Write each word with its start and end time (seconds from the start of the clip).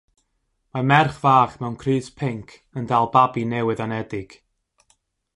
Mae 0.75 0.85
merch 0.91 1.17
fach 1.25 1.57
mewn 1.63 1.75
crys 1.83 2.07
pinc 2.21 2.53
yn 2.81 2.89
dal 2.91 3.09
babi 3.17 3.43
newydd-anedig 3.51 4.35